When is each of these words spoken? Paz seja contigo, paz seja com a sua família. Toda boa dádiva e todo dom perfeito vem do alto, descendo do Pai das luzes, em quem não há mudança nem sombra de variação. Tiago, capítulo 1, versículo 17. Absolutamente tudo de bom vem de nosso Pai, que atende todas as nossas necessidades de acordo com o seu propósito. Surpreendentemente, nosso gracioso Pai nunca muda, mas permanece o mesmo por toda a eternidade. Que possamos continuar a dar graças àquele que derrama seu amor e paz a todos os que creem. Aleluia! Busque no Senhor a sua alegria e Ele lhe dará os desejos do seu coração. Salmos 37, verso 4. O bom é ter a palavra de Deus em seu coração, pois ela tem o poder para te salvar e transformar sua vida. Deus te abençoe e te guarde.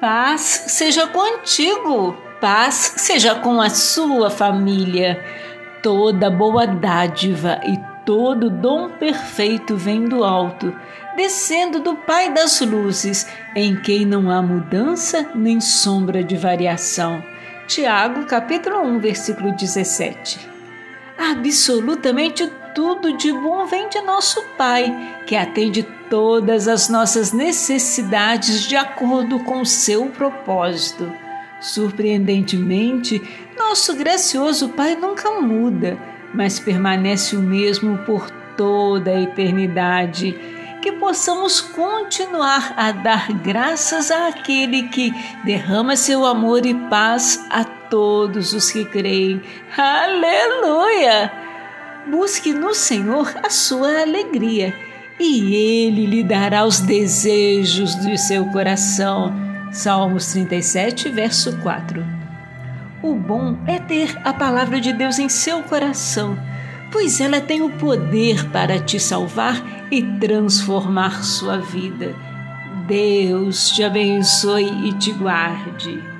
Paz 0.00 0.64
seja 0.68 1.06
contigo, 1.06 2.12
paz 2.38 2.94
seja 2.98 3.34
com 3.36 3.62
a 3.62 3.70
sua 3.70 4.28
família. 4.28 5.24
Toda 5.82 6.30
boa 6.30 6.66
dádiva 6.66 7.60
e 7.64 7.78
todo 8.04 8.50
dom 8.50 8.90
perfeito 8.90 9.74
vem 9.74 10.04
do 10.04 10.22
alto, 10.22 10.74
descendo 11.16 11.80
do 11.80 11.94
Pai 11.94 12.30
das 12.30 12.60
luzes, 12.60 13.26
em 13.54 13.74
quem 13.80 14.04
não 14.04 14.30
há 14.30 14.42
mudança 14.42 15.30
nem 15.34 15.62
sombra 15.62 16.22
de 16.22 16.36
variação. 16.36 17.22
Tiago, 17.66 18.26
capítulo 18.26 18.82
1, 18.82 18.98
versículo 18.98 19.52
17. 19.52 20.38
Absolutamente 21.16 22.52
tudo 22.76 23.16
de 23.16 23.32
bom 23.32 23.64
vem 23.64 23.88
de 23.88 24.02
nosso 24.02 24.42
Pai, 24.58 24.94
que 25.26 25.34
atende 25.34 25.82
todas 26.10 26.68
as 26.68 26.90
nossas 26.90 27.32
necessidades 27.32 28.68
de 28.68 28.76
acordo 28.76 29.38
com 29.40 29.62
o 29.62 29.66
seu 29.66 30.10
propósito. 30.10 31.10
Surpreendentemente, 31.58 33.22
nosso 33.56 33.96
gracioso 33.96 34.68
Pai 34.68 34.94
nunca 34.94 35.40
muda, 35.40 35.98
mas 36.34 36.60
permanece 36.60 37.34
o 37.34 37.40
mesmo 37.40 37.96
por 38.04 38.30
toda 38.58 39.10
a 39.10 39.22
eternidade. 39.22 40.38
Que 40.82 40.92
possamos 40.92 41.62
continuar 41.62 42.74
a 42.76 42.92
dar 42.92 43.32
graças 43.32 44.10
àquele 44.10 44.88
que 44.88 45.14
derrama 45.44 45.96
seu 45.96 46.26
amor 46.26 46.66
e 46.66 46.74
paz 46.90 47.42
a 47.48 47.64
todos 47.64 48.52
os 48.52 48.70
que 48.70 48.84
creem. 48.84 49.40
Aleluia! 49.78 51.46
Busque 52.10 52.52
no 52.52 52.72
Senhor 52.72 53.34
a 53.42 53.50
sua 53.50 54.02
alegria 54.02 54.72
e 55.18 55.54
Ele 55.54 56.06
lhe 56.06 56.22
dará 56.22 56.64
os 56.64 56.80
desejos 56.80 57.94
do 57.96 58.16
seu 58.16 58.46
coração. 58.46 59.34
Salmos 59.72 60.32
37, 60.32 61.08
verso 61.08 61.56
4. 61.58 62.04
O 63.02 63.14
bom 63.14 63.58
é 63.66 63.78
ter 63.78 64.16
a 64.24 64.32
palavra 64.32 64.80
de 64.80 64.92
Deus 64.92 65.18
em 65.18 65.28
seu 65.28 65.62
coração, 65.64 66.38
pois 66.92 67.20
ela 67.20 67.40
tem 67.40 67.62
o 67.62 67.70
poder 67.70 68.50
para 68.50 68.78
te 68.78 69.00
salvar 69.00 69.62
e 69.90 70.02
transformar 70.18 71.24
sua 71.24 71.58
vida. 71.58 72.14
Deus 72.86 73.70
te 73.70 73.82
abençoe 73.82 74.88
e 74.88 74.92
te 74.92 75.12
guarde. 75.12 76.15